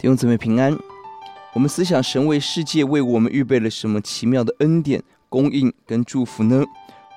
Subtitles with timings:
[0.00, 0.74] 弟兄姊妹平安，
[1.52, 6.64] 我们思想神为世界为我们预备了什么奇妙的恩典、供应跟祝福呢？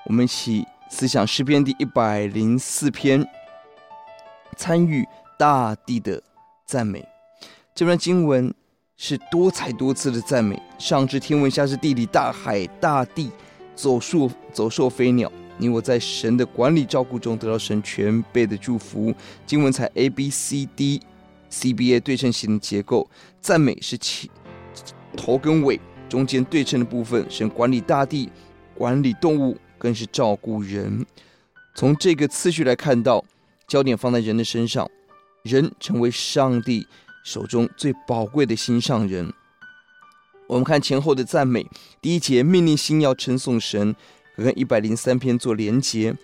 [0.06, 3.26] 我们一起思想诗篇第一百零四篇，
[4.58, 5.08] 参与
[5.40, 6.22] 大地的
[6.66, 7.08] 赞美。
[7.74, 8.54] 这段经文
[8.98, 13.32] 是多彩多姿的赞美，上至天文，下至地理、大海、大地、
[13.78, 15.32] 走兽、走兽、飞鸟。
[15.58, 19.16] 你我在神的管理照顾中，得到神全备的祝福。
[19.46, 21.02] 经文采 A B C D。
[21.54, 23.08] CBA 对称型的结构，
[23.40, 24.32] 赞美是起
[25.16, 25.80] 头跟尾，
[26.10, 28.32] 中间对称的部分，神管理大地，
[28.74, 31.06] 管理动物，更是照顾人。
[31.76, 33.24] 从这个次序来看到，
[33.68, 34.90] 焦点放在人的身上，
[35.44, 36.88] 人成为上帝
[37.24, 39.32] 手中最宝贵的心上人。
[40.48, 41.66] 我们看前后的赞美，
[42.02, 43.96] 第一节命令心要称颂神，
[44.36, 46.16] 跟一百零三篇做连结，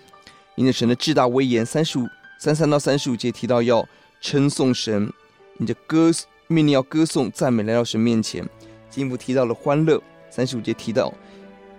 [0.56, 2.08] 因着神的至大威严，三十五
[2.40, 3.86] 三三到三十五节提到要
[4.22, 5.12] 称颂神。
[5.58, 6.10] 你的歌
[6.48, 8.48] 命令要歌颂赞美来到神面前，
[8.90, 10.02] 进一步提到了欢乐。
[10.30, 11.14] 三十五节提到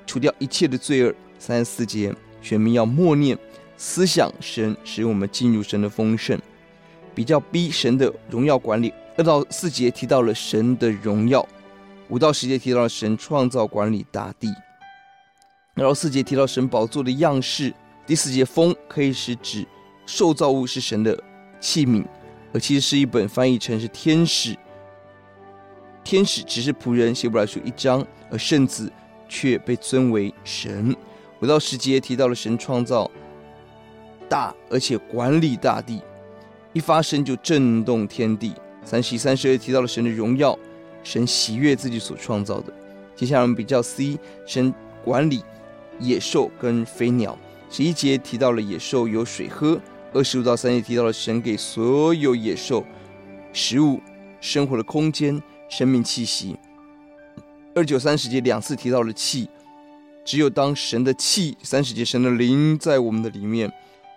[0.07, 1.15] 除掉一切的罪恶。
[1.39, 3.39] 三十四节选民要默念
[3.79, 6.39] 思想神，使我们进入神的丰盛。
[7.15, 8.93] 比较逼神的荣耀管理。
[9.17, 11.49] 二到四节提到了神的荣耀。
[12.11, 14.53] 五到十节提到了神创造管理大地。
[15.77, 17.73] 二到四节提到神宝座的样式。
[18.07, 19.67] 第四节风可以是指
[20.13, 21.17] 受造物是神的
[21.61, 22.05] 器皿。
[22.53, 24.57] 而其实是一本翻译成是天使，
[26.03, 28.93] 天使只是仆人，希伯来书一章，而圣子
[29.29, 30.93] 却被尊为神。
[31.41, 33.09] 五到十节提到了神创造
[34.29, 36.03] 大，而且管理大地，
[36.73, 38.53] 一发声就震动天地。
[38.85, 40.59] 三十一、三十二提到了神的荣耀，
[41.05, 42.73] 神喜悦自己所创造的。
[43.15, 44.75] 接下来我们比较 C，神
[45.05, 45.45] 管理
[46.01, 47.39] 野兽跟飞鸟。
[47.71, 49.81] 十一节提到了野兽有水喝。
[50.13, 52.85] 二十五到三节提到了神给所有野兽
[53.53, 54.01] 食物、
[54.41, 56.57] 生活的空间、生命气息。
[57.77, 59.49] 二九三十节两次提到了气，
[60.25, 63.73] 只有当神的气，三十节神的灵在我们的里面，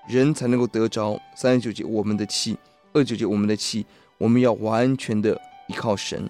[0.08, 1.22] 人才能够得着。
[1.36, 2.58] 三十九节我们的气，
[2.94, 3.86] 二九节我们的气，
[4.18, 6.28] 我们要完全的依靠神。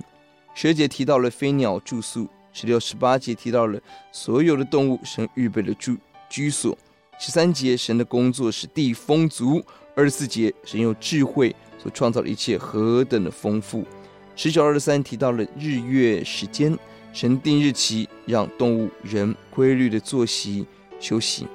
[0.54, 3.80] 十节提到了飞鸟住宿，十六、十八节提到了
[4.12, 5.96] 所有的动物，神预备了住
[6.30, 6.78] 居所。
[7.20, 9.62] 十三节，神的工作使地丰足；
[9.96, 13.86] 二十四节，神用智慧所创造的一切何等的丰富。
[14.36, 16.78] 十九、二十三提到了日月时间，
[17.14, 20.66] 神定日期，让动物、人规律的作息
[21.00, 21.48] 休息。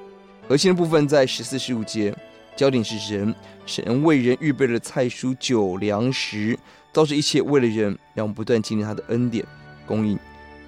[0.47, 2.15] 核心的部分在十四、十五节，
[2.55, 6.57] 焦点是人，神为人预备了菜蔬酒粮食，
[6.91, 9.45] 造成一切为了人，让我们不断经历他的恩典
[9.85, 10.17] 供应。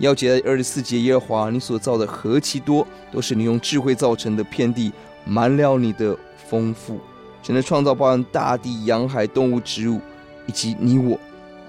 [0.02, 4.92] 要记得二十四节，耶和华你所造的何其多，都是你用智慧造成的，遍地
[5.26, 6.18] 满了你的
[6.50, 7.00] 丰富。
[7.44, 10.00] 神的创造包含大地、洋海、动物、植物，
[10.48, 11.20] 以及你我，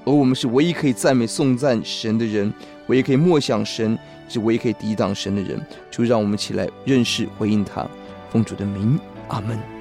[0.04, 2.53] 而我们是唯一可以赞美颂赞神的人，
[2.88, 3.98] 唯一可以默想神，
[4.28, 5.60] 是唯一可以抵挡神的人。
[5.91, 7.87] 就让我们起来认识、回应他，
[8.31, 8.98] 奉主的名，
[9.28, 9.72] 阿门。